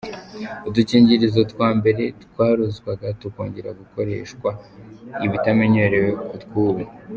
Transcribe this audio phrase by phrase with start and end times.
[0.67, 4.49] Udukingirizo twa mbere twarozwaga tukongera gukoreshwa
[5.25, 6.83] ibitamenyerewe ku tw’ubu.